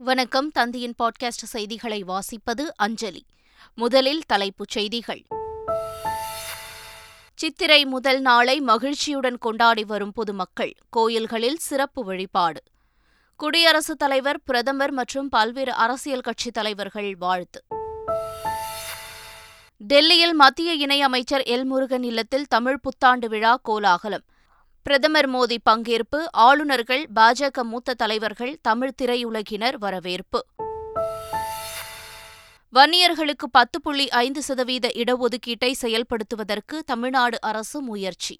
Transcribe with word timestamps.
வணக்கம். 0.00 0.50
தந்தியின் 0.58 0.92
பாட்காஸ்ட் 0.98 1.28
செய்திகளை 1.28 2.04
வாசிப்பது 2.04 2.60
அஞ்சலி. 2.76 3.24
முதலில் 3.74 4.22
தலைப்புச் 4.26 4.68
செய்திகள். 4.68 5.26
சித்திரை 7.34 7.84
முதல் 7.84 8.20
நாளை 8.20 8.60
மகிழ்ச்சியுடன் 8.60 9.38
கொண்டாடி 9.38 9.84
வரும் 9.84 10.12
பொதுமக்கள் 10.12 10.74
கோயில்களில் 10.90 11.56
சிறப்பு 11.56 12.04
வழிபாடு. 12.04 12.62
குடியரசுத் 13.36 13.98
தலைவர் 13.98 14.42
பிரதமர் 14.42 14.90
மற்றும் 14.90 15.28
பல்வேறு 15.28 15.72
அரசியல் 15.72 16.20
கட்சித் 16.20 16.54
தலைவர்கள் 16.54 17.16
வாழ்த்து. 17.16 17.64
டெல்லியில் 19.76 20.34
மத்திய 20.34 20.86
இணையமைச்சர் 20.86 21.42
எல் 21.46 21.64
முருகன் 21.64 22.02
இல்லத்தில் 22.02 22.46
தமிழ் 22.46 22.78
புத்தாண்டு 22.78 23.28
விழா 23.28 23.56
கோலாகலம். 23.62 24.24
பிரதமர் 24.88 25.30
மோடி 25.30 25.56
பங்கேற்பு 25.70 26.18
ஆளுநர்கள் 26.30 27.06
பாஜக 27.16 27.62
மூத்த 27.62 27.94
தலைவர்கள் 27.94 28.58
தமிழ் 28.62 28.92
திரையுலகினர் 29.02 29.76
வரவேற்பு. 29.78 30.46
வன்னியர்களுக்கு 32.74 33.46
பத்து 33.50 33.80
புள்ளி 33.80 34.08
ஐந்து 34.08 34.42
சதவீத 34.42 34.90
இடஒதுக்கீட்டை 34.94 35.72
செயல்படுத்துவதற்கு 35.82 36.78
தமிழ்நாடு 36.86 37.40
அரசு 37.40 37.80
முயற்சி. 37.80 38.38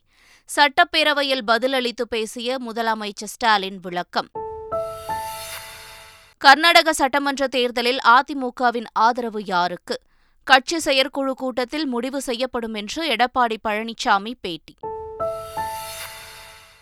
சட்டப்பேரவையில் 0.57 1.41
பதிலளித்து 1.47 2.03
பேசிய 2.09 2.59
முதலமைச்சர் 2.67 3.33
ஸ்டாலின் 3.35 3.79
விளக்கம். 3.81 4.29
கர்நாடக 6.39 6.93
சட்டமன்ற 6.93 7.47
தேர்தலில் 7.47 7.99
அதிமுகவின் 8.05 8.87
ஆதரவு 8.93 9.45
யாருக்கு? 9.45 10.01
கட்சி 10.45 10.79
செயற்குழு 10.79 11.35
கூட்டத்தில் 11.35 11.87
முடிவு 11.87 12.21
செய்யப்படும் 12.21 12.75
என்று 12.75 13.17
எடப்பாடி 13.17 13.57
பழனிசாமி 13.69 14.35
பேட்டி. 14.41 14.77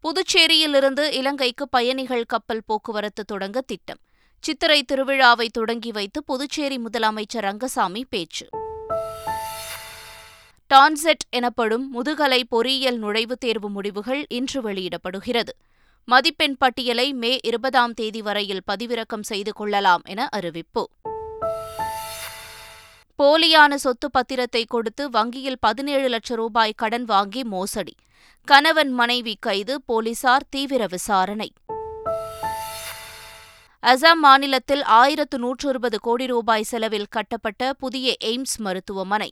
புதுச்சேரியிலிருந்து 0.06 1.12
இலங்கைக்கு 1.12 1.68
பயணிகள் 1.68 2.24
கப்பல் 2.24 2.62
போக்குவரத்து 2.66 3.24
தொடங்க 3.24 3.60
திட்டம். 3.60 3.98
சித்திரை 4.40 4.84
திருவிழாவை 4.92 5.48
தொடங்கி 5.48 5.90
வைத்து 5.90 6.24
புதுச்சேரி 6.24 6.78
முதலமைச்சர் 6.78 7.40
ரங்கசாமி 7.40 8.06
பேச்சு. 8.10 8.48
டான்செட் 10.74 11.24
எனப்படும் 11.28 11.90
முதுகலை 11.90 12.44
பொறியியல் 12.44 13.02
நுழைவுத் 13.02 13.40
தேர்வு 13.40 13.70
முடிவுகள் 13.70 14.26
இன்று 14.28 14.62
வெளியிடப்படுகிறது. 14.62 15.56
மதிப்பெண் 16.04 16.56
பட்டியலை 16.56 17.12
மே 17.12 17.38
இருபதாம் 17.42 17.94
தேதி 17.94 18.22
வரையில் 18.22 18.62
பதிவிறக்கம் 18.72 19.22
செய்து 19.22 19.52
கொள்ளலாம் 19.52 20.02
என 20.04 20.28
அறிவிப்பு. 20.30 20.90
போலியான 23.22 23.74
சொத்து 23.74 24.10
பத்திரத்தை 24.18 24.64
கொடுத்து 24.66 25.10
வங்கியில் 25.10 25.58
பதினேழு 25.60 26.08
லட்சம் 26.08 26.36
ரூபாய் 26.36 26.72
கடன் 26.76 27.04
வாங்கி 27.04 27.44
மோசடி. 27.44 27.94
கணவன் 28.44 28.92
மனைவி 28.92 29.36
கைது 29.40 29.82
போலீசார் 29.82 30.46
தீவிர 30.50 30.86
விசாரணை. 30.90 31.52
அசாம் 33.82 34.20
மாநிலத்தில் 34.20 34.82
ஆயிரத்து 34.82 35.38
நூற்று 35.38 35.68
இருபது 35.68 36.00
கோடி 36.00 36.26
ரூபாய் 36.26 36.62
செலவில் 36.62 37.06
கட்டப்பட்ட 37.10 37.72
புதிய 37.72 38.16
எய்ம்ஸ் 38.24 38.56
மருத்துவமனை. 38.56 39.30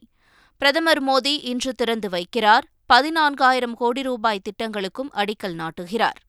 பிரதமர் 0.57 1.03
மோடி 1.03 1.39
இன்று 1.43 1.73
திறந்து 1.73 2.09
வைக்கிறார். 2.09 2.61
பதினான்காயிரம் 2.93 3.73
கோடி 3.73 4.01
ரூபாய் 4.01 4.41
திட்டங்களுக்கும் 4.41 5.11
அடிக்கல் 5.13 5.57
நாட்டுகிறார். 5.57 6.19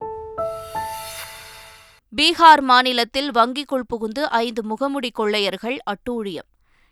பீகார் 2.17 2.61
மாநிலத்தில் 2.61 3.31
வங்கிக்குள் 3.31 3.87
புகுந்து 3.87 4.31
ஐந்து 4.31 4.63
முகமுடி 4.63 5.11
கொள்ளையர்கள் 5.13 5.79
அட்டூழியம். 5.91 6.49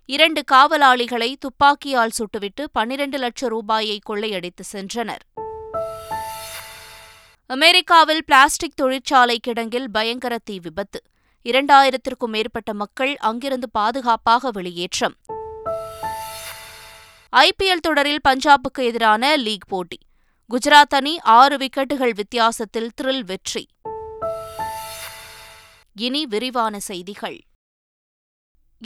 இரண்டு 0.06 0.44
காவலாளிகளை 0.52 1.36
துப்பாக்கியால் 1.38 2.10
சுட்டுவிட்டு 2.10 2.64
பன்னிரண்டு 2.72 3.18
லட்சம் 3.18 3.48
ரூபாயை 3.48 3.98
கொள்ளையடித்து 4.02 4.64
சென்றனர். 4.72 5.43
அமெரிக்காவில் 7.46 8.24
பிளாஸ்டிக் 8.24 8.76
தொழிற்சாலை 8.76 9.40
கிடங்கில் 9.46 9.84
பயங்கர 9.92 10.38
தீ 10.44 10.58
விபத்து. 10.62 11.02
இரண்டாயிரத்திற்கும் 11.44 12.26
மேற்பட்ட 12.26 12.74
மக்கள் 12.74 13.16
அங்கிருந்து 13.16 13.70
பாதுகாப்பாக 13.70 14.50
வெளியேற்றம். 14.50 15.14
ஐபிஎல் 17.36 17.80
தொடரில் 17.80 18.20
பஞ்சாபுக்கு 18.28 18.84
எதிரான 18.84 19.36
லீக் 19.36 19.68
போட்டி. 19.68 19.98
குஜராத் 20.50 20.94
அணி 20.94 21.18
ஆறு 21.18 21.56
விக்கெட்டுகள் 21.56 22.14
வித்தியாசத்தில் 22.14 22.90
த்ரில் 23.02 23.24
வெற்றி. 23.24 23.68
இனி 25.94 26.26
விரிவான 26.26 26.80
செய்திகள். 26.80 27.40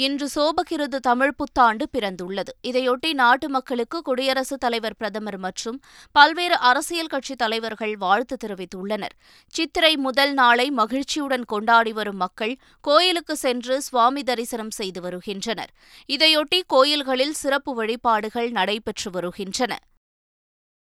இன்று 0.00 0.28
சோபகிருது 0.34 0.96
தமிழ் 0.96 1.32
புத்தாண்டு 1.32 1.88
பிறந்துள்ளது. 1.92 2.52
இதையொட்டி 2.62 3.12
நாட்டு 3.12 3.48
மக்களுக்கு 3.48 4.02
குடியரசுத் 4.02 4.60
தலைவர் 4.60 4.96
பிரதமர் 4.96 5.38
மற்றும் 5.38 5.80
பல்வேறு 6.12 6.56
அரசியல் 6.58 7.06
கட்சித் 7.06 7.38
தலைவர்கள் 7.38 7.96
வாழ்த்து 7.96 8.36
தெரிவித்துள்ளனர். 8.44 9.14
சித்திரை 9.48 9.96
முதல் 9.96 10.32
நாளை 10.32 10.70
மகிழ்ச்சியுடன் 10.70 11.44
கொண்டாடி 11.44 11.92
வரும் 11.92 12.16
மக்கள் 12.16 12.56
கோயிலுக்கு 12.80 13.36
சென்று 13.36 13.82
சுவாமி 13.82 14.22
தரிசனம் 14.22 14.70
செய்து 14.70 15.00
வருகின்றனர். 15.00 15.70
இதையொட்டி 16.08 16.60
கோயில்களில் 16.66 17.34
சிறப்பு 17.34 17.74
வழிபாடுகள் 17.74 18.50
நடைபெற்று 18.50 19.10
வருகின்றன. 19.10 19.78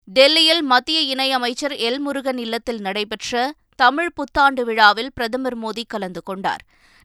டெல்லியில் 0.03 0.62
மத்திய 0.62 1.16
இணையமைச்சர் 1.16 1.75
எல் 1.88 1.97
முருகன் 1.97 2.38
இல்லத்தில் 2.38 2.81
நடைபெற்ற 2.81 3.53
தமிழ் 3.75 4.12
புத்தாண்டு 4.13 4.66
விழாவில் 4.66 5.13
பிரதமர் 5.13 5.59
மோடி 5.59 5.84
கலந்து 5.88 6.24
கொண்டார். 6.24 6.63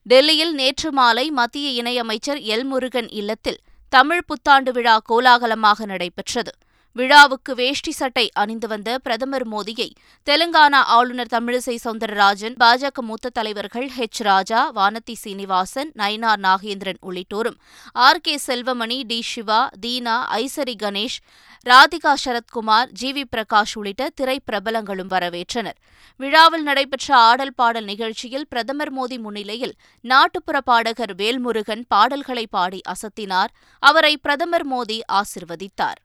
டெல்லியில் 0.08 0.54
நேற்று 0.54 0.91
மாலை 0.92 1.30
மத்திய 1.30 1.82
இணையமைச்சர் 1.82 2.41
எல் 2.44 2.64
முருகன் 2.64 3.08
இல்லத்தில் 3.10 3.58
தமிழ் 3.92 4.24
புத்தாண்டு 4.26 4.70
விழா 4.72 4.94
கோலாகலமாக 5.08 5.86
நடைபெற்றது. 5.86 6.52
விழாவுக்கு 6.96 7.52
வேஷ்டி 7.54 7.91
சட்டை 7.91 8.24
அணிந்து 8.32 8.69
வந்த 8.69 8.98
பிரதமர் 8.98 9.44
மோடியை 9.48 9.88
தெலுங்கானா 10.26 10.80
ஆளுநர் 10.88 11.30
தமிழிசை 11.32 11.76
சவுந்தரராஜன் 11.84 12.56
பாஜக 12.58 13.02
மூத்த 13.02 13.28
தலைவர்கள் 13.28 13.88
ஹெச் 13.96 14.22
ராஜா 14.22 14.60
வானதி 14.74 15.14
சீனிவாசன் 15.14 15.91
நயினார் 15.94 16.40
நாகேந்திரன் 16.40 17.00
உள்ளிட்டோரும் 17.02 17.58
R 17.98 18.20
K 18.20 18.38
Selvamani 18.46 18.98
T 19.06 19.20
Siva 19.22 19.60
Dheena 19.80 20.16
Ishari 20.36 20.76
Ganesh 20.76 21.19
Radhika 21.66 22.14
Sarathkumar 22.24 22.88
G 22.91 23.12
V 23.12 23.24
Prakash 23.36 23.74
உள்ளிட்ட 23.74 24.08
திரைப்பிரபலங்களும் 24.20 25.10
வரவேற்றனர். 25.10 25.78
விழாவில் 26.16 26.62
நடைபெற்ற 26.62 27.16
ஆடல் 27.16 27.54
பாடல் 27.54 27.84
நிகழ்ச்சியில் 27.84 28.48
பிரதமர் 28.48 28.92
மோடி 28.92 29.19
முன்னிலையில் 29.19 29.74
நாட்டுப்புற 30.00 30.60
பாடகர் 30.60 31.14
வேல்முருகன் 31.14 31.84
பாடல்களை 31.88 32.46
பாடி 32.46 32.80
அசத்தினார். 32.88 33.52
அவரை 33.78 34.16
பிரதமர் 34.16 34.66
மோடி 34.72 35.00
ஆசிர்வதித்தார். 35.12 36.00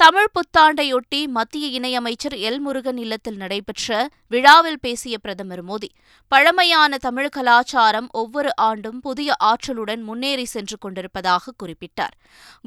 தமிழ் 0.00 0.28
புத்தாண்டையொட்டி 0.34 1.26
மத்திய 1.26 1.66
இணையமைச்சர் 1.78 2.34
எல் 2.48 2.58
முருகன் 2.58 2.96
இல்லத்தில் 2.96 3.36
நடைபெற்ற 3.36 4.08
விழாவில் 4.28 4.78
பேசிய 4.80 5.18
பிரதமர் 5.18 5.62
மோடி 5.64 5.88
பழமையான 6.28 6.98
தமிழ் 6.98 7.28
கலாச்சாரம் 7.28 8.08
ஒவ்வொரு 8.10 8.50
ஆண்டும் 8.56 9.00
புதிய 9.00 9.34
ஆற்றலுடன் 9.44 10.02
முன்னேறி 10.02 10.44
சென்று 10.44 10.76
கொண்டிருப்பதாக 10.78 11.52
குறிப்பிட்டார். 11.62 12.14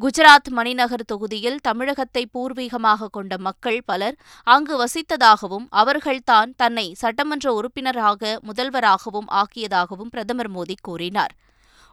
குஜராத் 0.02 0.50
மணிநகர் 0.50 1.06
தொகுதியில் 1.06 1.58
தமிழகத்தை 1.62 2.28
பூர்வீகமாக 2.34 3.09
கொண்ட 3.12 3.38
மக்கள் 3.38 3.81
பலர் 3.86 4.18
அங்கு 4.44 4.86
வசித்ததாகவும் 4.86 5.68
அவர்கள்தான் 5.70 6.53
தன்னை 6.58 6.94
சட்டமன்ற 6.94 7.53
உறுப்பினராக 7.53 8.40
முதல்வராகவும் 8.47 9.31
ஆக்கியதாகவும் 9.31 10.12
பிரதமர் 10.12 10.52
மோடி 10.52 10.78
கூறினார். 10.81 11.36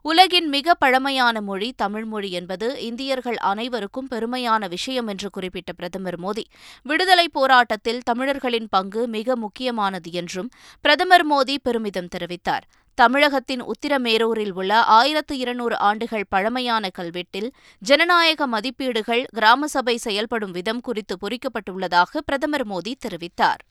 உலகின் 0.08 0.48
மிக 0.48 0.74
பழமையான 0.74 1.41
மொழி 1.41 1.72
தமிழ்மொழி 1.76 2.30
என்பது 2.30 2.82
இந்தியர்கள் 2.82 3.36
அனைவருக்கும் 3.36 4.08
பெருமையான 4.10 4.69
விஷயம் 4.69 5.06
என்று 5.06 5.30
குறிப்பிட்ட 5.30 5.72
பிரதமர் 5.72 6.20
மோடி. 6.20 6.44
விடுதலைப் 6.82 7.32
போராட்டத்தில் 7.32 8.00
தமிழர்களின் 8.02 8.66
பங்கு 8.70 9.08
மிக 9.08 9.36
முக்கியமானது 9.36 10.12
என்றும் 10.12 10.50
பிரதமர் 10.80 11.30
மோடி 11.30 11.56
பெருமிதம் 11.62 12.08
தெரிவித்தார். 12.16 12.60
தமிழகத்தின் 12.94 13.62
உத்திரமேரூரில் 13.62 14.50
உள்ள 14.50 14.82
ஆயிரத்து 14.82 15.38
இருநூறு 15.38 15.78
ஆண்டுகள் 15.78 16.26
பழமையான 16.28 16.88
கல்வெட்டில் 16.98 17.50
ஜனநாயக 17.78 18.47
மதிப்பீடுகள் 18.47 19.24
கிராம 19.32 19.66
சபை 19.66 19.97
செயல்படும் 19.97 20.50
விதம் 20.50 20.80
குறித்து 20.80 21.16
பொறிக்கப்பட்டுள்ளதாக 21.16 22.18
பிரதமர் 22.24 22.66
மோடி 22.66 22.94
தெரிவித்தார். 22.98 23.62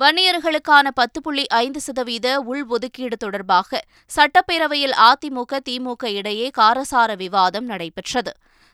வன்னியர்களுக்கான 0.00 0.88
பத்து 0.94 1.18
புள்ளி 1.20 1.42
ஐந்து 1.46 1.80
சதவீத 1.80 2.26
உள்ஒதுக்கீடு 2.50 3.16
தொடர்பாக 3.18 3.80
சட்டப்பேரவையில் 4.16 4.94
அதிமுக 5.08 5.58
திமுக 5.68 6.12
இடையே 6.18 6.46
காரசார 6.58 7.16
விவாதம் 7.16 7.64
நடைபெற்றது. 7.64 8.32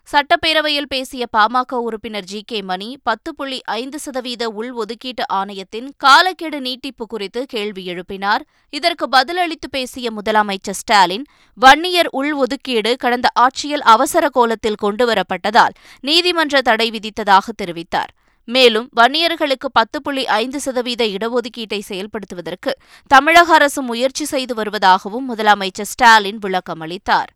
சட்டப்பேரவையில் 0.09 0.89
பேசிய 0.89 1.27
பாமக 1.37 1.79
உறுப்பினர் 1.87 2.29
ஜி 2.33 2.41
கே 2.47 2.59
மணி 2.63 2.89
பத்து 3.03 3.31
புள்ளி 3.35 3.59
ஐந்து 3.65 3.99
சதவீத 3.99 4.51
உள்ஒதுக்கீட்டு 4.59 5.25
ஆணையத்தின் 5.39 5.89
காலக்கெடு 6.05 6.61
நீட்டிப்பு 6.61 7.07
குறித்து 7.07 7.43
கேள்வி 7.55 7.85
எழுப்பினார். 7.93 8.45
இதற்கு 8.71 9.09
பதிலளித்து 9.09 9.71
பேசிய 9.71 10.11
முதலமைச்சர் 10.19 10.79
ஸ்டாலின் 10.83 11.27
வன்னியர் 11.59 12.11
உள்ஒதுக்கீடு 12.13 12.95
கடந்த 12.97 13.31
ஆட்சியில் 13.47 13.85
அவசர 13.95 14.29
கோலத்தில் 14.29 14.81
கொண்டுவரப்பட்டதால் 14.85 15.77
நீதிமன்ற 16.01 16.63
தடை 16.63 16.89
விதித்ததாக 16.91 17.57
தெரிவித்தார். 17.63 18.15
மேலும் 18.49 18.89
வன்னியர்களுக்கு 18.93 19.69
பத்து 19.73 20.03
புள்ளி 20.03 20.25
ஐந்து 20.35 20.61
சதவீத 20.61 21.05
இடஒதுக்கீட்டை 21.07 21.81
செயல்படுத்துவதற்கு 21.89 22.73
தமிழக 23.11 23.55
அரசு 23.55 23.83
முயற்சி 23.83 24.25
செய்து 24.25 24.55
வருவதாகவும் 24.55 25.29
முதலமைச்சர் 25.31 25.91
ஸ்டாலின் 25.93 26.43
விளக்கமளித்தார் 26.43 27.31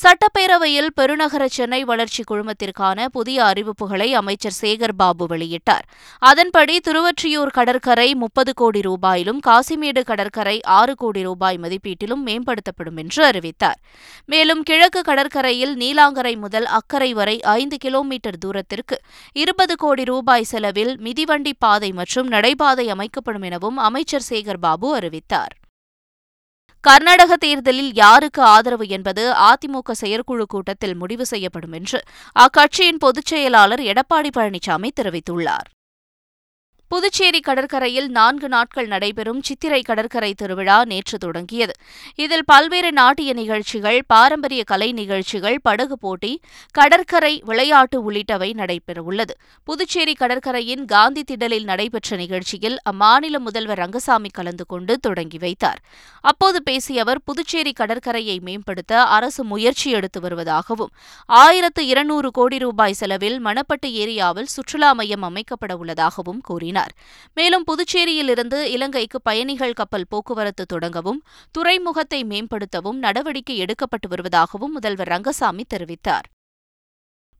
சட்டப்பேரவையில் 0.00 0.88
பெருநகர 0.96 1.44
சென்னை 1.46 1.78
வளர்ச்சி 1.84 2.22
குழுமத்திற்கான 2.30 3.06
புதிய 3.06 3.38
அறிவிப்புகளை 3.44 4.08
அமைச்சர் 4.20 4.56
சேகர் 4.60 4.94
பாபு 4.96 5.26
வெளியிட்டார். 5.26 5.84
அதன்படி 6.18 6.74
திருவொற்றியூர் 6.78 7.52
கடற்கரை 7.58 8.14
முப்பது 8.14 8.52
கோடி 8.54 8.80
ரூபாயிலும் 8.80 9.40
காசிமேடு 9.48 10.02
கடற்கரை 10.04 10.56
ஆறு 10.78 10.94
கோடி 10.94 11.22
ரூபாய் 11.22 11.60
மதிப்பீட்டிலும் 11.62 12.22
மேம்படுத்தப்படும் 12.26 12.96
என்று 12.96 13.24
அறிவித்தார். 13.24 13.80
மேலும் 14.26 14.62
கிழக்கு 14.62 15.02
கடற்கரையில் 15.02 15.76
நீலாங்கரை 15.76 16.36
முதல் 16.38 16.64
அக்கரை 16.64 17.12
வரை 17.14 17.40
ஐந்து 17.40 17.76
கிலோமீட்டர் 17.76 18.38
தூரத்திற்கு 18.38 18.98
இருபது 19.32 19.76
கோடி 19.76 20.04
ரூபாய் 20.04 20.50
செலவில் 20.54 20.96
மிதிவண்டி 20.98 21.54
பாதை 21.58 21.92
மற்றும் 21.92 22.28
நடைபாதை 22.28 22.88
அமைக்கப்படும் 22.88 23.42
எனவும் 23.42 23.76
அமைச்சர் 23.76 24.28
சேகர் 24.30 24.64
பாபு 24.66 24.90
அறிவித்தார். 24.94 25.54
கர்நாடக 26.80 27.36
தேர்தலில் 27.36 27.92
யாருக்கு 27.94 28.42
ஆதரவு 28.42 28.86
என்பது 28.88 29.22
அதிமுக 29.44 29.92
செயற்குழு 29.92 30.46
கூட்டத்தில் 30.46 30.96
முடிவு 30.96 31.26
செய்யப்படும் 31.26 31.72
என்று 31.72 31.98
அக்கட்சியின் 32.36 32.98
பொதுச் 32.98 33.26
செயலாளர் 33.26 33.80
எடப்பாடி 33.80 34.30
பழனிசாமி 34.36 34.90
தெரிவித்துள்ளார். 35.00 35.68
புதுச்சேரி 36.90 37.40
கடற்கரையில் 37.40 38.08
நான்கு 38.08 38.48
நாட்கள் 38.48 38.86
நடைபெறும் 38.86 39.42
சித்திரை 39.42 39.82
கடற்கரை 39.82 40.34
திருவிழா 40.34 40.84
நேற்று 40.84 41.18
தொடங்கியது. 41.18 41.72
இதில் 42.14 42.44
பல்வேறு 42.44 42.92
நாட்டிய 42.92 43.32
நிகழ்ச்சிகள் 43.32 44.02
பாரம்பரிய 44.06 44.64
கலை 44.64 44.92
நிகழ்ச்சிகள் 44.92 45.58
படகு 45.62 45.98
போட்டி 45.98 46.40
கடற்கரை 46.70 47.42
விளையாட்டு 47.44 48.12
உள்ளிட்டவை 48.12 48.50
நடைபெறவுள்ளது. 48.54 49.34
புதுச்சேரி 49.64 50.12
கடற்கரையின் 50.12 50.84
காந்தி 50.84 51.24
திடலில் 51.30 51.64
நடைபெற்ற 51.64 52.16
நிகழ்ச்சியில் 52.16 52.78
அம்மாநில 52.92 53.38
முதல்வர் 53.38 53.78
ரங்கசாமி 53.78 54.28
கலந்து 54.28 54.66
கொண்டு 54.66 54.98
தொடங்கி 54.98 55.38
வைத்தார். 55.38 55.82
அப்போது 56.20 56.62
பேசிய 56.62 57.00
அவர் 57.00 57.22
புதுச்சேரி 57.24 57.72
கடற்கரையை 57.72 58.38
மேம்படுத்த 58.40 59.02
அரசு 59.02 59.44
முயற்சி 59.44 59.90
எடுத்து 59.90 60.20
வருவதாகவும் 60.20 60.94
ஆயிரத்து 61.24 61.86
இருநூறு 61.86 62.30
கோடி 62.30 62.58
ரூபாய் 62.58 62.92
செலவில் 62.92 63.44
மணப்பட்டு 63.44 63.90
ஏரியாவில் 64.04 64.52
சுற்றுலா 64.56 64.92
மையம் 64.92 65.22
அமைக்கப்பட 65.22 65.72
உள்ளதாகவும் 65.72 66.40
கூறினார். 66.40 66.74
கூறினார். 66.76 66.94
மேலும் 67.34 67.64
புதுச்சேரியிலிருந்து 67.64 68.58
இலங்கைக்கு 68.76 69.18
பயணிகள் 69.22 69.72
கப்பல் 69.72 70.08
போக்குவரத்து 70.08 70.64
தொடங்கவும் 70.74 71.20
துறைமுகத்தை 71.50 72.24
மேம்படுத்தவும் 72.24 73.02
நடவடிக்கை 73.06 73.56
எடுக்கப்பட்டு 73.64 74.08
வருவதாகவும் 74.08 74.74
முதல்வர் 74.76 75.08
ரங்கசாமி 75.08 75.64
தெரிவித்தார். 75.74 76.26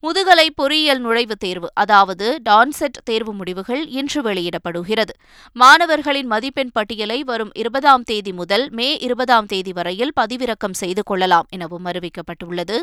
முதுகலை 0.01 0.51
பொறியியல் 0.51 1.05
நுழைவுத் 1.05 1.39
தேர்வு 1.39 1.71
அதாவது 1.75 2.41
டான்செட் 2.51 2.99
தேர்வு 3.05 3.33
முடிவுகள் 3.35 3.87
இன்று 3.89 4.23
வெளியிடப்படுகிறது. 4.23 5.15
மாணவர்களின் 5.53 6.27
மதிப்பெண் 6.27 6.71
பட்டியலை 6.73 7.25
வரும் 7.25 7.51
இருபதாம் 7.55 8.03
தேதி 8.03 8.33
முதல் 8.33 8.71
மே 8.71 8.97
இருபதாம் 8.97 9.47
தேதி 9.47 9.73
வரையில் 9.73 10.13
பதிவிறக்கம் 10.21 10.73
செய்து 10.73 11.03
கொள்ளலாம் 11.03 11.47
எனவும் 11.49 11.85
அறிவிக்கப்பட்டுள்ளது. 11.85 12.79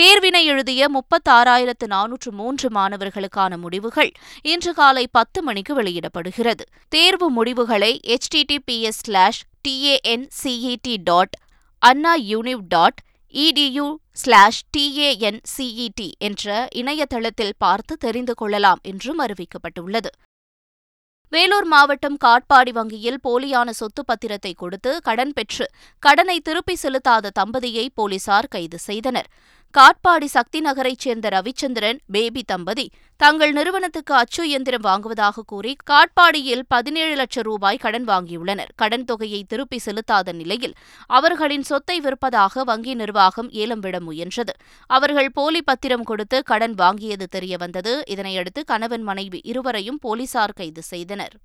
தேர்வினை 0.00 0.44
எழுதிய 0.44 0.88
முப்பத்தாறாயிரத்து 0.90 1.86
நானூற்று 1.86 2.30
மூன்று 2.30 2.70
மாணவர்களுக்கான 2.70 3.56
முடிவுகள் 3.56 4.12
இன்று 4.42 4.74
காலை 4.74 5.08
பத்து 5.10 5.42
மணிக்கு 5.42 5.74
வெளியிடப்படுகிறது. 5.74 6.64
தேர்வு 6.88 7.30
முடிவுகளை 7.30 8.00
HTTPS 8.06 9.02
slash 9.04 9.42
TANCET 9.68 10.96
dot 11.02 11.34
Anna 11.78 12.16
univ 12.16 12.60
dot 12.68 12.98
edu 13.34 13.96
slash 14.20 14.64
TANCET 14.76 16.06
என்ற 16.18 16.68
இணையதளத்தில் 16.74 17.54
பார்த்து 17.58 17.94
தெரிந்து 17.96 18.34
கொள்ளலாம் 18.34 18.80
என்றும் 18.82 19.20
அறிவிக்கப்பட்டுள்ளது. 19.20 20.10
வேலூர் 21.32 21.64
மாவட்டம் 21.64 22.16
காட்பாடி 22.24 22.72
வங்கியில் 22.72 23.18
போலியான 23.28 23.68
சொத்து 23.70 24.04
பத்திரத்தை 24.08 24.52
கொடுத்து 24.54 24.92
கடன் 25.02 25.32
பெற்று 25.32 25.66
கடனை 25.98 26.36
திருப்பி 26.40 26.76
செலுத்தாத 26.82 27.30
தம்பதியை 27.40 27.86
போலீசார் 27.94 28.48
கைது 28.48 28.78
செய்தனர். 28.78 29.28
காட்பாடி 29.74 30.24
சக்தி 30.24 30.60
நகரைச் 30.60 30.98
சேர்ந்த 30.98 31.28
ரவிச்சந்திரன் 31.28 31.98
பேபி 32.06 32.42
தம்பதி 32.42 32.90
தங்கள் 33.16 33.52
நிறுவனத்துக்கு 33.52 34.14
அச்சு 34.14 34.48
இயந்திரம் 34.48 34.82
வாங்குவதாக 34.82 35.42
கூறி 35.46 35.76
காட்பாடியில் 35.90 36.62
பதினேழு 36.68 37.14
லட்சம் 37.16 37.42
ரூபாய் 37.42 37.76
கடன் 37.76 38.04
வாங்கியுள்ளனர். 38.04 38.70
கடன் 38.76 39.04
தொகையை 39.04 39.42
திருப்பி 39.48 39.80
செலுத்தாத 39.84 40.32
நிலையில் 40.32 40.74
அவர்களின் 41.06 41.62
சொத்தை 41.62 42.00
விற்பதாக 42.00 42.64
வங்கி 42.64 42.94
நிர்வாகம் 42.94 43.50
ஏலம் 43.50 43.80
விட 43.80 43.98
முயன்றது. 43.98 44.54
அவர்கள் 44.86 45.30
போலி 45.30 45.62
பத்திரம் 45.62 46.02
கொடுத்து 46.02 46.42
கடன் 46.42 46.74
வாங்கியது 46.74 47.28
தெரியவந்தது. 47.36 47.94
இதனையடுத்து 48.08 48.64
கணவன் 48.64 49.02
மனைவி 49.02 49.40
இருவரையும் 49.44 49.98
போலீசார் 49.98 50.52
கைது 50.52 50.82
செய்தனர். 50.82 51.36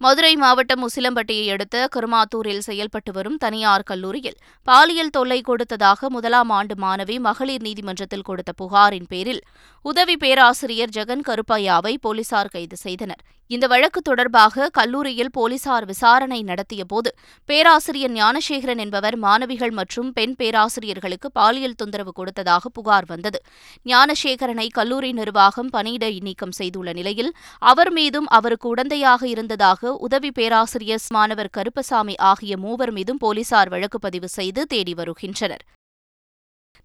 மதுரை 0.00 0.36
மாவட்டம் 0.36 0.82
உசிலம்பட்டியை 0.86 1.44
அடுத்த 1.52 1.88
கருமாத்தூரில் 1.94 2.58
செயல்பட்டு 2.58 3.12
வரும் 3.12 3.36
தனியார் 3.36 3.84
கல்லூரியில் 3.84 4.36
பாலியல் 4.68 5.10
தொல்லை 5.10 5.38
கொடுத்ததாக 5.40 6.10
முதலாம் 6.10 6.50
ஆண்டு 6.50 6.74
மாணவி 6.74 7.16
மகளிர் 7.18 7.62
நீதிமன்றத்தில் 7.62 8.22
கொடுத்த 8.22 8.52
புகாரின் 8.52 9.08
பேரில் 9.08 9.42
உதவி 9.84 10.16
பேராசிரியர் 10.16 10.94
ஜெகன் 10.96 11.24
கருப்பையாவை 11.26 11.94
போலீசார் 12.00 12.48
கைது 12.48 12.76
செய்தனர். 12.76 13.22
இந்த 13.50 13.66
வழக்கு 13.66 14.00
தொடர்பாக 14.00 14.68
கல்லூரியில் 14.68 15.30
போலீசார் 15.30 15.84
விசாரணை 15.84 16.44
நடத்தியபோது 16.44 17.10
பேராசிரியர் 17.44 18.10
ஞானசேகரன் 18.10 18.78
என்பவர் 18.78 19.16
மாணவிகள் 19.16 19.70
மற்றும் 19.70 20.12
பெண் 20.12 20.34
பேராசிரியர்களுக்கு 20.36 21.30
பாலியல் 21.30 21.74
தொந்தரவு 21.74 22.12
கொடுத்ததாக 22.12 22.68
புகார் 22.68 23.04
வந்தது. 23.04 23.40
ஞானசேகரனை 23.84 24.66
கல்லூரி 24.68 25.12
நிர்வாகம் 25.12 25.68
பணியிட 25.68 26.10
நீக்கம் 26.20 26.50
செய்துள்ள 26.50 26.92
நிலையில் 26.92 27.34
அவர் 27.58 27.92
மீதும் 27.92 28.26
அவருக்கு 28.26 28.74
உடந்தையாக 28.74 29.22
இருந்ததாக 29.26 29.92
உதவி 29.92 30.30
பேராசிரியர் 30.30 31.06
மாணவர் 31.08 31.50
கருப்பசாமி 31.50 32.16
ஆகிய 32.16 32.56
மூவர் 32.56 32.92
மீதும் 32.92 33.16
போலீசார் 33.16 33.68
வழக்கு 33.68 33.98
பதிவு 33.98 34.28
செய்து 34.28 34.66
தேடி 34.66 34.94
வருகின்றனர். 34.94 35.64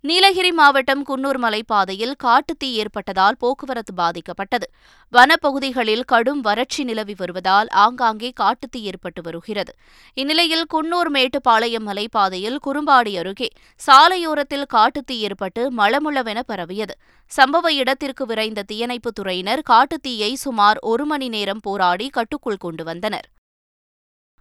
நீலகிரி 0.03 0.51
மாவட்டம் 0.51 1.05
குன்னூர் 1.05 1.37
மலைப்பாதையில் 1.37 2.13
காட்டுத்தீ 2.23 2.71
ஏற்பட்டதால் 2.71 3.37
போக்குவரத்து 3.37 3.93
பாதிக்கப்பட்டது. 3.97 4.67
வனப்பகுதிகளில் 5.13 6.01
கடும் 6.05 6.41
வறட்சி 6.41 6.83
நிலவி 6.83 7.13
வருவதால் 7.17 7.67
ஆங்காங்கே 7.67 8.33
காட்டுத்தீ 8.39 8.81
ஏற்பட்டு 8.81 9.21
வருகிறது. 9.21 9.73
இந்நிலையில் 10.13 10.65
குன்னூர் 10.73 11.09
மேட்டுப்பாளையம் 11.09 11.87
மலைப்பாதையில் 11.87 12.57
குறும்பாடி 12.65 13.17
அருகே 13.17 13.47
சாலையோரத்தில் 13.87 14.65
காட்டுத்தீ 14.73 15.11
ஏற்பட்டு 15.11 15.71
மளமுளவென 15.71 16.39
பரவியது. 16.39 16.95
சம்பவ 17.37 17.71
இடத்திற்கு 17.71 18.25
விரைந்த 18.25 18.63
தீயணைப்புத் 18.63 19.19
துறையினர் 19.19 19.59
காட்டுத்தீயை 19.69 20.33
சுமார் 20.33 20.77
ஒரு 20.81 21.05
மணி 21.05 21.29
நேரம் 21.29 21.59
போராடி 21.61 22.09
கட்டுக்குள் 22.09 22.57
கொண்டு 22.57 22.83
வந்தனர். 22.83 23.29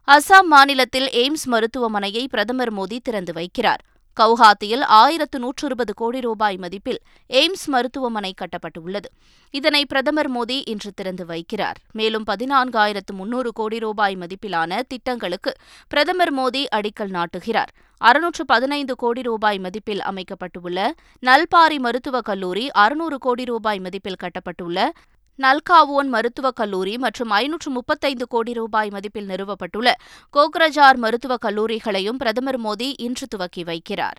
அசாம் 0.09 0.47
மாநிலத்தில் 0.47 1.09
எய்ம்ஸ் 1.09 1.49
மருத்துவமனையை 1.51 2.27
பிரதமர் 2.27 2.75
மோடி 2.75 2.99
திறந்து 3.03 3.33
வைக்கிறார். 3.33 3.89
கவுஹாத்தியில் 4.21 4.83
ஆயிரத்து 4.83 5.39
நூற்று 5.39 5.67
இருபது 5.67 5.95
கோடி 5.95 6.21
ரூபாய் 6.21 6.59
மதிப்பில் 6.61 6.99
எய்ம்ஸ் 7.31 7.67
மருத்துவமனை 7.67 8.35
கட்டப்பட்டுள்ளது. 8.35 9.05
இதனை 9.51 9.87
பிரதமர் 9.87 10.33
மோடி 10.33 10.63
இன்று 10.65 10.93
திறந்து 10.95 11.25
வைக்கிறார். 11.25 11.75
மேலும் 11.93 12.25
பதினான்காயிரத்து 12.27 13.13
முன்னூறு 13.13 13.53
கோடி 13.53 13.79
ரூபாய் 13.79 14.17
மதிப்பிலான 14.17 14.81
திட்டங்களுக்கு 14.89 15.53
பிரதமர் 15.89 16.35
மோடி 16.35 16.65
அடிக்கல் 16.75 17.19
நாட்டுகிறார். 17.19 17.71
அறுநூற்று 17.99 18.45
பதினைந்து 18.45 18.97
கோடி 18.97 19.23
ரூபாய் 19.23 19.59
மதிப்பில் 19.59 20.01
அமைக்கப்பட்டுள்ள 20.01 20.95
நல்பாரி 21.23 21.79
மருத்துவக் 21.79 22.25
கல்லூரி 22.25 22.71
அறுநூறு 22.71 23.19
கோடி 23.19 23.45
ரூபாய் 23.45 23.81
மதிப்பில் 23.81 24.21
கட்டப்பட்டுள்ள 24.23 24.89
நல்காவோன் 25.39 26.09
மருத்துவக் 26.09 26.57
கல்லூரி 26.57 26.99
மற்றும் 26.99 27.31
ஐநூற்று 27.31 27.71
முப்பத்தைந்து 27.71 28.27
கோடி 28.27 28.53
ரூபாய் 28.53 28.89
மதிப்பில் 28.89 29.29
நிறுவப்பட்டுள்ள 29.29 29.93
கோக்ரஜார் 30.33 30.97
மருத்துவக் 30.97 31.45
கல்லூரிகளையும் 31.45 32.19
பிரதமர் 32.19 32.61
மோடி 32.61 32.93
இன்று 32.97 33.27
துவக்கி 33.27 33.63
வைக்கிறார். 33.63 34.19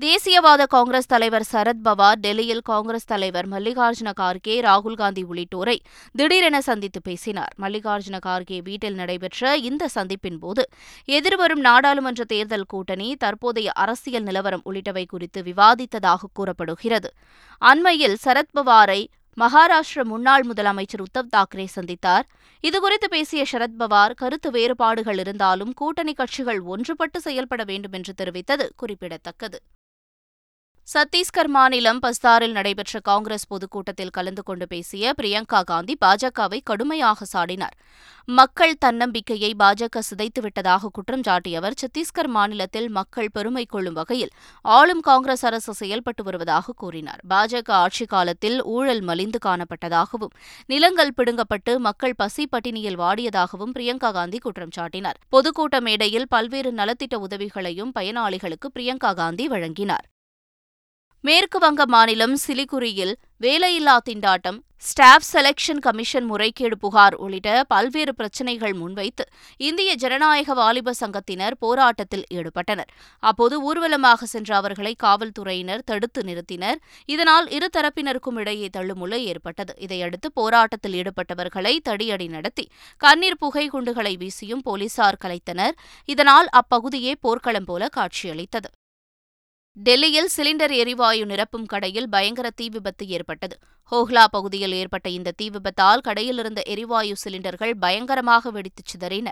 தேசியவாத 0.00 0.66
காங்கிரஸ் 0.66 1.06
தலைவர் 1.06 1.46
சரத் 1.52 1.82
பவார் 1.84 2.14
டெல்லியில் 2.20 2.60
காங்கிரஸ் 2.60 3.04
தலைவர் 3.04 3.48
மல்லிகார்ஜுன 3.48 4.12
கார்கே 4.20 4.54
ராகுல்காந்தி 4.60 5.22
உள்ளிட்டோரை 5.30 5.76
திடீரென 6.12 6.60
சந்தித்து 6.60 7.00
பேசினார். 7.02 7.52
மல்லிகார்ஜுன 7.58 8.18
கார்கே 8.26 8.62
வீட்டில் 8.62 8.94
நடைபெற்ற 8.94 9.56
இந்த 9.56 9.88
சந்திப்பின் 9.94 10.38
போது 10.40 10.68
எதிர்வரும் 11.04 11.60
நாடாளுமன்ற 11.60 12.24
தேர்தல் 12.24 12.66
கூட்டணி 12.66 13.16
தற்போதைய 13.16 13.70
அரசியல் 13.72 14.22
நிலவரம் 14.22 14.62
உள்ளிட்டவை 14.64 15.04
குறித்து 15.06 15.42
விவாதித்ததாக 15.42 16.30
கூறப்படுகிறது. 16.32 17.10
அண்மையில் 17.58 18.16
சரத்பவாரை 18.24 19.06
மகாராஷ்டிர 19.36 20.04
முன்னாள் 20.04 20.46
முதலமைச்சர் 20.46 21.02
உத்தவ் 21.02 21.32
தாக்கரே 21.36 21.66
சந்தித்தார். 21.76 22.22
இதுகுறித்து 22.62 23.08
பேசிய 23.08 23.44
சரத்பவார் 23.52 24.14
கருத்து 24.14 24.50
வேறுபாடுகள் 24.50 25.18
இருந்தாலும் 25.18 25.72
கூட்டணி 25.72 26.12
கட்சிகள் 26.12 26.62
ஒன்றுபட்டு 26.62 27.16
செயல்பட 27.16 27.64
வேண்டும் 27.64 27.92
என்று 27.92 28.14
தெரிவித்தது 28.22 28.68
குறிப்பிடத்தக்கது. 28.76 29.60
சத்தீஸ்கர் 30.92 31.46
மாநிலம் 31.46 31.98
பஸ்தாரில் 31.98 32.52
நடைபெற்ற 32.52 33.00
காங்கிரஸ் 33.00 33.46
பொதுக்கூட்டத்தில் 33.46 34.10
கலந்து 34.10 34.42
கொண்டு 34.42 34.66
பேசிய 34.66 35.12
பிரியங்கா 35.22 35.64
காந்தி 35.64 35.96
பாஜகவை 36.04 36.60
கடுமையாக 36.62 37.26
சாடினார். 37.32 37.76
மக்கள் 38.24 38.74
தன்னம்பிக்கையை 38.78 39.54
பாஜக 39.58 40.00
சிதைத்துவிட்டதாக 40.10 40.86
குற்றம் 40.92 41.22
சாட்டிய 41.22 41.56
அவர் 41.56 41.72
சத்தீஸ்கர் 41.72 42.26
மாநிலத்தில் 42.26 42.88
மக்கள் 42.88 43.30
பெருமை 43.32 43.64
கொள்ளும் 43.64 43.92
வகையில் 43.92 44.28
ஆளும் 44.62 45.00
காங்கிரஸ் 45.00 45.44
அரசு 45.44 45.74
செயல்பட்டு 45.74 46.24
வருவதாக 46.24 46.72
கூறினார். 46.76 47.20
பாஜக 47.28 47.70
ஆட்சிக் 47.70 48.08
காலத்தில் 48.08 48.64
ஊழல் 48.64 49.00
மலிந்து 49.00 49.38
காணப்பட்டதாகவும் 49.46 50.34
நிலங்கள் 50.66 51.14
பிடுங்கப்பட்டு 51.16 51.78
மக்கள் 51.78 52.14
பசி 52.16 52.48
பட்டினியில் 52.52 53.00
வாடியதாகவும் 53.00 53.74
பிரியங்கா 53.78 54.12
காந்தி 54.12 54.38
குற்றம் 54.38 54.76
சாட்டினார். 54.80 55.20
பொதுக்கூட்ட 55.32 55.80
மேடையில் 55.80 56.28
பல்வேறு 56.28 56.72
நலத்திட்ட 56.72 57.14
உதவிகளையும் 57.14 57.92
பயனாளிகளுக்கு 58.00 58.68
பிரியங்கா 58.78 59.14
காந்தி 59.14 59.48
வழங்கினார். 59.48 60.06
மேற்கு 61.24 61.58
வங்க 61.58 61.82
மாநிலம் 61.86 62.34
சிலிகுரியில் 62.46 63.12
வேலையில்லா 63.40 63.96
திண்டாட்டம் 64.08 64.58
ஸ்டாஃப் 64.76 65.26
செலக்ஷன் 65.32 65.82
கமிஷன் 65.86 66.24
முறைகேடு 66.24 66.76
புகார் 66.78 67.14
உள்ளிட்ட 67.14 67.64
பல்வேறு 67.68 68.14
பிரச்சினைகள் 68.14 68.74
முன்வைத்து 68.74 69.24
இந்திய 69.56 69.90
ஜனநாயக 69.94 70.54
வாலிப 70.54 70.94
சங்கத்தினர் 71.00 71.56
போராட்டத்தில் 71.58 72.24
ஈடுபட்டனர். 72.34 72.90
அப்போது 73.18 73.62
ஊர்வலமாக 73.62 74.26
சென்ற 74.26 74.56
அவர்களை 74.56 74.94
காவல்துறையினர் 74.94 75.84
தடுத்து 75.84 76.22
நிறுத்தினர். 76.22 76.80
இதனால் 77.04 77.48
இருதரப்பினருக்கும் 77.48 78.38
இடையே 78.38 78.70
தள்ளுமுள்ள 78.76 79.14
ஏற்பட்டது. 79.14 79.74
இதையடுத்து 79.78 80.30
போராட்டத்தில் 80.32 80.98
ஈடுபட்டவர்களை 81.02 81.76
தடியடி 81.88 82.28
நடத்தி 82.28 82.66
கண்ணீர் 82.96 83.40
புகை 83.44 83.68
குண்டுகளை 83.68 84.16
வீசியும் 84.16 84.66
போலீசார் 84.70 85.22
கலைத்தனர். 85.26 85.76
இதனால் 86.04 86.50
அப்பகுதியே 86.62 87.14
போர்க்களம் 87.20 87.64
போல 87.64 87.88
காட்சியளித்தது. 87.96 88.70
டெல்லியில் 89.82 90.28
சிலிண்டர் 90.36 90.70
எரிவாயு 90.70 91.26
நிரப்பும் 91.26 91.66
கடையில் 91.66 92.08
பயங்கர 92.08 92.50
தீ 92.50 92.68
விபத்து 92.68 93.08
ஏற்பட்டது. 93.08 93.58
ஹோஹ்லா 93.90 94.24
பகுதியில் 94.30 94.72
ஏற்பட்ட 94.72 95.08
இந்த 95.08 95.30
தீ 95.30 95.50
விபத்தால் 95.50 96.00
கடையிலிருந்த 96.08 96.62
எரிவாயு 96.62 97.14
சிலிண்டர்கள் 97.24 97.72
பயங்கரமாக 97.80 98.50
வெடித்துச் 98.50 98.86
சிதறின. 98.92 99.26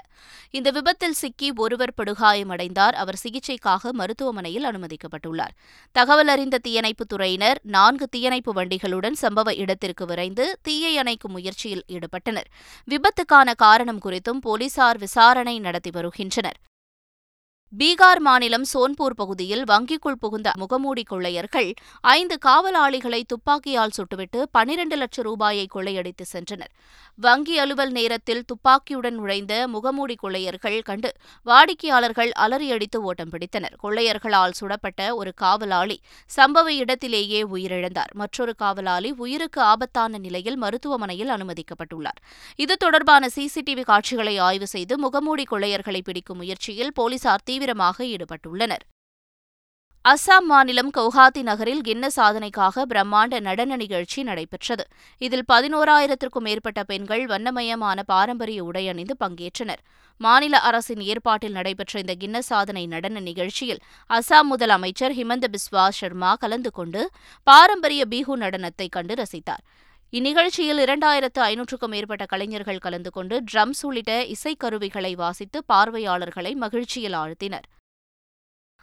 இந்த 0.50 0.71
விபத்தில் 0.71 1.12
சிக்கி 1.12 1.52
ஒருவர் 1.57 1.95
படுகாயமடைந்தார். 1.97 2.88
அவர் 2.88 3.21
சிகிச்சைக்காக 3.23 3.90
மருத்துவமனையில் 3.90 4.64
அனுமதிக்கப்பட்டுள்ளார். 4.64 5.55
தகவல் 5.93 6.28
அறிந்த 6.28 6.59
தீயணைப்புத் 6.59 7.12
துறையினர் 7.14 7.57
நான்கு 7.62 8.09
தீயணைப்பு 8.09 8.52
வண்டிகளுடன் 8.52 9.14
சம்பவ 9.23 9.57
இடத்திற்கு 9.57 10.07
விரைந்து 10.07 10.59
தீயை 10.62 10.99
அணைக்கும் 10.99 11.28
முயற்சியில் 11.28 11.85
ஈடுபட்டனர். 11.88 12.49
விபத்துக்கான 12.90 13.55
காரணம் 13.57 14.00
குறித்தும் 14.00 14.40
போலீசார் 14.40 14.99
விசாரணை 14.99 15.59
நடத்தி 15.59 15.90
வருகின்றனர். 15.90 16.59
பீகார் 17.77 18.21
மாநிலம் 18.21 18.65
சோன்பூர் 18.75 19.17
பகுதியில் 19.17 19.65
வங்கிக்குள் 19.65 20.17
புகுந்த 20.21 20.53
முகமூடி 20.57 21.03
கொள்ளையர்கள் 21.03 21.75
ஐந்து 22.01 22.39
காவலாளிகளை 22.47 23.23
துப்பாக்கியால் 23.27 23.95
சுட்டுவிட்டு 23.97 24.43
பனிரண்டு 24.51 24.97
லட்சம் 24.97 25.25
ரூபாயை 25.25 25.67
கொள்ளையடித்து 25.67 26.25
சென்றனர். 26.33 26.73
வங்கி 27.15 27.59
அலுவல் 27.59 27.91
நேரத்தில் 27.91 28.45
துப்பாக்கியுடன் 28.45 29.11
நுழைந்த 29.11 29.69
முகமூடி 29.69 30.15
கொள்ளையர்கள் 30.15 30.83
கண்டு 30.83 31.13
வாடிக்கையாளர்கள் 31.43 32.31
அலறியடித்து 32.39 32.97
ஓட்டம் 32.97 33.29
பிடித்தனர். 33.31 33.77
கொள்ளையர்களால் 33.83 34.57
சுடப்பட்ட 34.61 35.15
ஒரு 35.15 35.35
காவலாளி 35.35 36.01
சம்பவ 36.37 36.67
இடத்திலேயே 36.67 37.43
உயிரிழந்தார். 37.43 38.13
மற்றொரு 38.13 38.55
காவலாளி 38.55 39.13
உயிருக்கு 39.17 39.61
ஆபத்தான 39.61 40.19
நிலையில் 40.19 40.57
மருத்துவமனையில் 40.57 41.29
அனுமதிக்கப்பட்டுள்ளார். 41.29 42.21
இது 42.57 42.77
தொடர்பான 42.77 43.29
சிசிடிவி 43.37 43.83
காட்சிகளை 43.83 44.39
ஆய்வு 44.39 44.67
செய்து 44.67 44.99
முகமூடி 44.99 45.47
கொள்ளையர்களை 45.51 46.01
பிடிக்கும் 46.01 46.37
முயற்சியில் 46.37 46.93
போலீசார் 46.93 47.57
தீவிரமாக 47.59 48.05
ஈடுபட்டுள்ளனர். 48.05 48.87
அஸ்ஸாம் 50.05 50.47
மாநிலம் 50.50 50.91
கவுஹாத்தி 50.97 51.41
நகரில் 51.49 51.81
கின்ன 51.87 52.09
சாதனைக்காக 52.17 52.83
பிரம்மாண்ட 52.93 53.41
நடன 53.47 53.77
நிகழ்ச்சி 53.77 54.21
நடைபெற்றது. 54.23 54.85
இதில் 55.21 55.45
பதினோராயிரத்திற்கும் 55.53 56.47
மேற்பட்ட 56.49 56.83
பெண்கள் 56.91 57.25
வண்ணமயமான 57.27 58.03
பாரம்பரிய 58.03 58.61
உடை 58.65 58.85
அணிந்து 58.88 59.17
பங்கேற்றனர். 59.25 59.83
மாநில 60.21 60.61
அரசின் 60.69 61.03
ஏற்பாட்டில் 61.11 61.57
நடைபெற்ற 61.59 62.00
இந்த 62.00 62.15
கின்ன 62.15 62.41
சாதனை 62.50 62.87
நடன 62.87 63.21
நிகழ்ச்சியில் 63.21 63.83
அஸ்ஸாம் 64.11 64.49
முதலமைச்சர் 64.53 65.17
ஹிமந்த 65.19 65.49
பிஸ்வா 65.55 65.88
சர்மா 65.99 66.35
கலந்து 66.35 66.71
கொண்டு 66.71 67.03
பாரம்பரிய 67.43 68.05
பிஹு 68.15 68.37
நடனத்தை 68.45 68.88
கண்டு 68.88 69.15
ரசித்தார். 69.15 69.65
இந்நிகழ்ச்சியில் 70.12 70.81
இரண்டாயிரத்து 70.83 71.41
ஐநூற்றுக்கும் 71.41 71.91
மேற்பட்ட 71.91 72.27
கலைஞர்கள் 72.27 72.79
கலந்து 72.79 73.11
கொண்டு 73.11 73.43
ட்ரம்ஸ் 73.53 73.83
உள்ளிட்ட 73.83 74.12
இசைக்கருவிகளை 74.25 75.12
வாசித்து 75.12 75.65
பார்வையாளர்களை 75.65 76.55
மகிழ்ச்சியில் 76.55 77.12
ஆழ்த்தினர். 77.12 77.67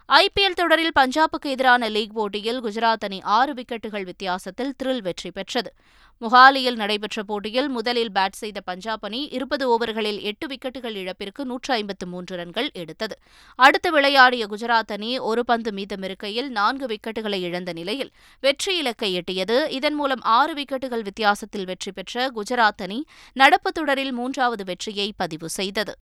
ஐபிஎல் 0.09 0.53
தொடரில் 0.53 0.91
பஞ்சாபுக்கு 0.99 1.47
எதிரான 1.47 1.89
லீக் 1.89 2.13
போட்டியில் 2.13 2.63
குஜராத் 2.63 3.03
அணி 3.03 3.21
ஆறு 3.21 3.53
விக்கெட்டுகள் 3.53 4.03
வித்தியாசத்தில் 4.03 4.73
த்ரில் 4.83 5.01
வெற்றி 5.01 5.31
பெற்றது. 5.31 5.73
முகாலியில் 6.21 6.75
நடைபெற்ற 6.75 7.23
போட்டியில் 7.23 7.69
முதலில் 7.69 8.11
பேட் 8.11 8.37
செய்த 8.41 8.61
பஞ்சாப் 8.61 9.05
அணி 9.05 9.27
இருபது 9.27 9.65
ஓவர்களில் 9.69 10.21
எட்டு 10.21 10.47
விக்கெட்டுகள் 10.47 10.95
இழப்பிற்கு 10.95 11.45
நூற்று 11.45 11.73
ஐம்பத்து 11.73 12.07
மூன்று 12.07 12.35
ரன்கள் 12.35 12.69
எடுத்தது. 12.73 13.17
அடுத்து 13.55 13.91
விளையாடிய 13.91 14.45
குஜராத் 14.45 14.93
அணி 14.97 15.19
ஒரு 15.19 15.45
பந்து 15.45 15.71
மீதமிருக்கையில் 15.71 16.49
நான்கு 16.49 16.85
விக்கெட்டுகளை 16.85 17.41
இழந்த 17.41 17.73
நிலையில் 17.73 18.11
வெற்றி 18.39 18.77
இலக்கை 18.77 19.11
எட்டியது. 19.17 19.69
இதன் 19.69 19.93
மூலம் 19.93 20.21
ஆறு 20.21 20.53
விக்கெட்டுகள் 20.53 21.01
வித்தியாசத்தில் 21.01 21.65
வெற்றி 21.65 21.91
பெற்ற 21.91 22.31
குஜராத் 22.35 22.83
அணி 22.87 23.05
நடப்பு 23.33 23.71
தொடரில் 23.71 24.11
மூன்றாவது 24.11 24.63
வெற்றியை 24.63 25.13
பதிவு 25.17 25.49
செய்தது. 25.49 25.95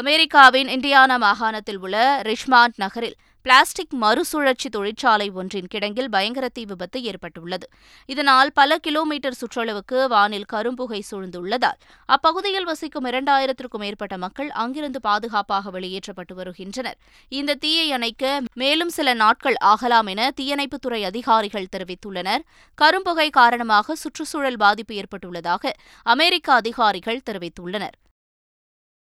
அமெரிக்காவின் 0.00 0.68
இண்டியானா 0.68 1.16
மாகாணத்தில் 1.16 1.78
உள்ள 1.78 1.96
ரிஷ்மாண்ட் 2.22 2.76
நகரில் 2.76 3.14
பிளாஸ்டிக் 3.42 3.92
மறுசுழற்சி 3.92 4.68
தொழிற்சாலை 4.68 5.30
ஒன்றின் 5.30 5.68
கிடங்கில் 5.74 6.08
பயங்கர 6.08 6.48
தீ 6.48 6.64
விபத்து 6.64 7.02
ஏற்பட்டுள்ளது. 7.02 7.66
இதனால் 8.06 8.50
பல 8.52 8.78
கிலோமீட்டர் 8.78 9.36
சுற்றளவுக்கு 9.40 9.98
வானில் 10.08 10.46
கரும்புகை 10.52 11.00
சூழ்ந்துள்ளதால் 11.10 11.78
அப்பகுதியில் 12.06 12.64
வசிக்கும் 12.64 13.04
இரண்டாயிரத்திற்கும் 13.04 13.82
மேற்பட்ட 13.84 14.16
மக்கள் 14.16 14.50
அங்கிருந்து 14.50 15.00
பாதுகாப்பாக 15.00 15.70
வெளியேற்றப்பட்டு 15.70 16.34
வருகின்றனர். 16.34 16.98
இந்த 17.28 17.54
தீயை 17.54 17.92
அணைக்க 17.92 18.40
மேலும் 18.54 18.88
சில 18.88 19.14
நாட்கள் 19.14 19.54
ஆகலாம் 19.72 20.06
என 20.06 20.30
தீயணைப்புத்துறை 20.40 21.02
அதிகாரிகள் 21.04 21.72
தெரிவித்துள்ளனர். 21.76 22.44
கரும்புகை 22.82 23.30
காரணமாக 23.30 23.94
சுற்றுச்சூழல் 23.94 24.56
பாதிப்பு 24.56 24.94
ஏற்பட்டுள்ளதாக 24.94 25.72
அமெரிக்க 26.02 26.52
அதிகாரிகள் 26.52 27.22
தெரிவித்துள்ளனர். 27.30 27.96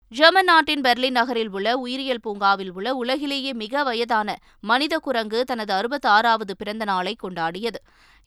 ஜெர்மன் 0.09 0.43
நாட்டின் 0.43 0.81
பெர்லின் 0.81 1.11
நகரில் 1.11 1.49
உள்ள 1.49 1.77
உயிரியல் 1.77 2.21
பூங்காவில் 2.21 2.71
உள்ள 2.71 2.95
உலகிலேயே 2.95 3.53
மிக 3.53 3.83
வயதான 3.83 4.37
மனித 4.59 4.97
குரங்கு 4.97 5.43
தனது 5.43 5.73
அறுபத்தி 5.73 6.09
ஆறாவது 6.09 6.57
பிறந்த 6.57 6.83
நாளை 6.83 7.15
கொண்டாடியது. 7.23 7.75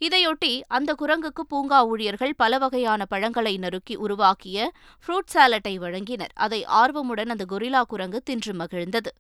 இதையொட்டி 0.01 0.61
அந்த 0.67 0.95
குரங்குக்கு 0.99 1.41
பூங்கா 1.49 1.87
ஊழியர்கள் 1.87 2.35
பல 2.37 2.59
வகையான 2.59 3.05
பழங்களை 3.05 3.57
நறுக்கி 3.57 3.95
உருவாக்கிய 3.95 4.73
ஃப்ரூட் 5.07 5.31
சாலட்டை 5.35 5.79
வழங்கினர். 5.79 6.33
அதை 6.35 6.65
ஆர்வமுடன் 6.65 7.29
அந்த 7.29 7.45
கொரிலா 7.49 7.83
குரங்கு 7.83 8.23
தின்று 8.23 8.53
மகிழ்ந்தது. 8.53 9.13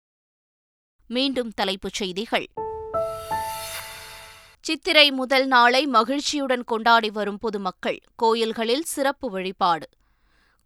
மீண்டும் 1.06 1.50
தலைப்புச் 1.50 1.92
செய்திகள். 1.92 2.46
சித்திரை 4.60 5.10
முதல் 5.10 5.46
நாளை 5.46 5.86
மகிழ்ச்சியுடன் 5.86 6.64
கொண்டாடி 6.64 7.10
வரும் 7.10 7.38
பொதுமக்கள் 7.38 8.00
கோயில்களில் 8.16 8.82
சிறப்பு 8.82 9.30
வழிபாடு. 9.30 9.88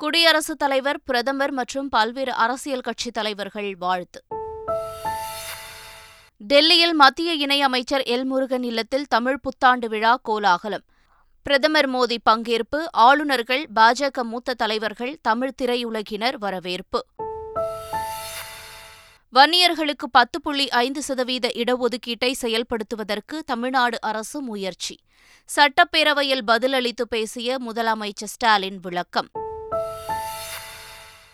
குடியரசுத் 0.03 0.59
தலைவர் 0.59 1.01
பிரதமர் 1.05 1.51
மற்றும் 1.51 1.89
பல்வேறு 1.89 2.33
அரசியல் 2.33 2.81
கட்சித் 2.81 3.15
தலைவர்கள் 3.15 3.77
வாழ்த்து. 3.77 4.25
டெல்லியில் 6.37 6.95
மத்திய 6.95 7.47
இணையமைச்சர் 7.47 8.03
எல் 8.05 8.25
முருகன் 8.25 8.63
இல்லத்தில் 8.63 9.07
தமிழ் 9.07 9.39
புத்தாண்டு 9.39 9.89
விழா 9.89 10.17
கோலாகலம். 10.23 10.85
பிரதமர் 11.43 11.91
மோடி 11.91 12.17
பங்கேற்பு 12.31 12.85
ஆளுநர்கள் 12.91 13.67
பாஜக 13.75 14.23
மூத்த 14.23 14.55
தலைவர்கள் 14.55 15.19
தமிழ் 15.23 15.53
திரையுலகினர் 15.63 16.35
வரவேற்பு. 16.39 17.07
வன்னியர்களுக்கு 19.35 20.07
பத்து 20.11 20.41
புள்ளி 20.41 20.69
ஐந்து 20.69 21.03
சதவீத 21.03 21.51
இடஒதுக்கீட்டை 21.55 22.33
செயல்படுத்துவதற்கு 22.43 23.39
தமிழ்நாடு 23.47 24.01
அரசு 24.01 24.41
முயற்சி. 24.41 24.99
சட்டப்பேரவையில் 25.57 26.43
பதிலளித்து 26.47 27.03
பேசிய 27.09 27.57
முதலமைச்சர் 27.67 28.33
ஸ்டாலின் 28.35 28.81
விளக்கம். 28.83 29.29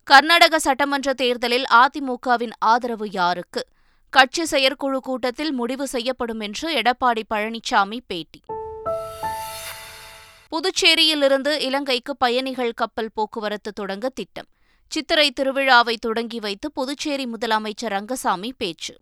கர்நாடக 0.09 0.59
சட்டமன்ற 0.59 1.13
தேர்தலில் 1.13 1.65
அதிமுகவின் 1.71 2.51
ஆதரவு 2.59 3.11
யாருக்கு? 3.11 3.67
கட்சி 4.11 4.45
செயற்குழு 4.45 5.01
கூட்டத்தில் 5.01 5.53
முடிவு 5.53 5.87
செய்யப்படும் 5.87 6.41
என்று 6.41 6.83
எடப்பாடி 6.83 7.23
பழனிசாமி 7.35 7.99
பேட்டி. 8.07 8.43
புதுச்சேரியிலிருந்து 10.49 11.61
இலங்கைக்கு 11.61 12.17
பயணிகள் 12.17 12.73
கப்பல் 12.73 13.11
போக்குவரத்து 13.15 13.73
தொடங்க 13.73 14.09
திட்டம். 14.09 14.47
சித்திரை 14.89 15.33
திருவிழாவை 15.41 15.95
தொடங்கி 15.95 16.39
வைத்து 16.39 16.73
புதுச்சேரி 16.73 17.27
முதலமைச்சர் 17.27 17.89
ரங்கசாமி 17.89 18.55
பேச்சு. 18.59 18.97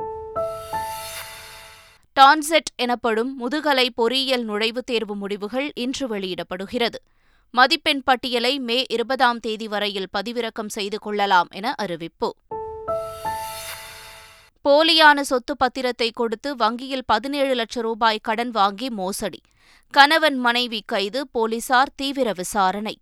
டான்செட் 2.21 2.73
எனப்படும் 2.77 3.37
முதுகலை 3.37 3.91
பொறியியல் 3.91 4.49
நுழைவுத் 4.49 4.87
தேர்வு 4.87 5.17
முடிவுகள் 5.17 5.73
இன்று 5.75 6.09
வெளியிடப்படுகிறது. 6.09 7.03
மதிப்பெண் 7.51 8.03
பட்டியலை 8.03 8.59
மே 8.59 8.85
இருபதாம் 8.89 9.41
தேதி 9.41 9.69
வரையில் 9.69 10.09
பதிவிறக்கம் 10.17 10.69
செய்து 10.69 10.99
கொள்ளலாம் 10.99 11.47
என 11.51 11.75
அறிவிப்பு. 11.77 12.37
போலியான 14.69 15.21
சொத்து 15.21 15.57
பத்திரத்தை 15.65 16.11
கொடுத்து 16.13 16.57
வங்கியில் 16.57 17.03
பதினேழு 17.07 17.55
லட்சம் 17.55 17.83
ரூபாய் 17.83 18.19
கடன் 18.23 18.51
வாங்கி 18.51 18.91
மோசடி. 18.91 19.41
கணவன் 19.91 20.39
மனைவி 20.39 20.83
கைது 20.87 21.29
போலீசார் 21.29 21.93
தீவிர 21.97 22.33
விசாரணை. 22.33 22.99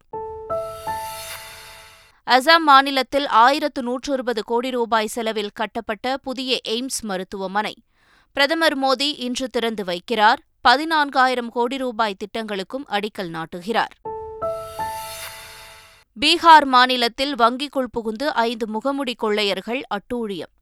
அசாம் 2.30 2.64
மாநிலத்தில் 2.66 3.26
ஆயிரத்து 3.26 3.82
நூற்று 3.82 4.12
இருபது 4.12 4.44
கோடி 4.44 4.70
ரூபாய் 4.70 5.06
செலவில் 5.06 5.50
கட்டப்பட்ட 5.54 6.16
புதிய 6.16 6.60
எய்ம்ஸ் 6.68 7.00
மருத்துவமனை. 7.02 7.74
பிரதமர் 8.32 8.78
மோடி 8.78 9.14
இன்று 9.16 9.48
திறந்து 9.48 9.84
வைக்கிறார். 9.84 10.36
பதினான்காயிரம் 10.68 11.48
கோடி 11.48 11.76
ரூபாய் 11.76 12.16
திட்டங்களுக்கும் 12.16 12.86
அடிக்கல் 12.88 13.30
நாட்டுகிறார். 13.30 14.13
பீகார் 16.20 16.64
மாநிலத்தில் 16.64 17.34
வங்கிக்குள் 17.34 17.90
புகுந்து 17.92 18.34
ஐந்து 18.34 18.66
முகமுடி 18.66 19.14
கொள்ளையர்கள் 19.16 19.82
அட்டூழியம். 19.94 20.52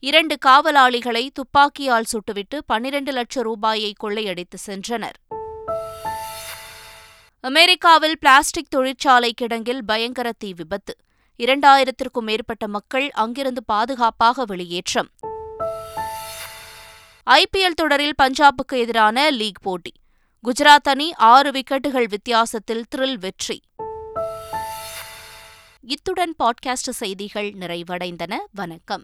இரண்டு 0.00 0.38
காவலாளிகளை 0.46 1.28
துப்பாக்கியால் 1.32 2.04
சுட்டுவிட்டு 2.12 2.58
பனிரண்டு 2.66 3.12
லட்சம் 3.12 3.42
ரூபாயை 3.42 3.92
கொள்ளையடித்து 3.92 4.58
சென்றனர். 4.66 5.38
அமெரிக்காவில் 7.40 8.18
பிளாஸ்டிக் 8.18 8.70
தொழிற்சாலை 8.70 9.34
கிடங்கில் 9.40 9.80
பயங்கர 9.86 10.32
தீ 10.38 10.52
விபத்து. 10.56 10.96
இரண்டாயிரத்திற்கும் 11.38 12.20
மேற்பட்ட 12.20 12.68
மக்கள் 12.68 13.10
அங்கிருந்து 13.10 13.64
பாதுகாப்பாக 13.64 14.44
வெளியேற்றம். 14.44 15.08
ஐபிஎல் 17.30 17.74
தொடரில் 17.74 18.14
பஞ்சாபுக்கு 18.22 18.76
எதிரான 18.76 19.30
லீக் 19.30 19.62
போட்டி. 19.62 19.92
குஜராத் 20.44 20.88
அணி 20.88 21.12
ஆறு 21.12 21.50
விக்கெட்டுகள் 21.50 22.08
வித்தியாசத்தில் 22.08 22.84
த்ரில் 22.96 23.18
வெற்றி. 23.18 23.60
இத்துடன் 25.86 26.34
பாட்காஸ்ட் 26.38 26.90
செய்திகள் 26.90 27.52
நிறைவடைந்தன. 27.52 28.34
வணக்கம். 28.52 29.00